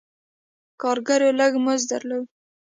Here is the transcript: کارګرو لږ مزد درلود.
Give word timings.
کارګرو 0.81 1.29
لږ 1.39 1.53
مزد 1.65 1.87
درلود. 1.91 2.25